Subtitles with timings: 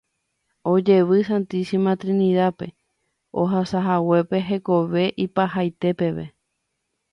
[0.71, 2.67] ojevy Santísima Trinidad-pe
[3.41, 6.25] ohasahaguépe hekove ipahaite peve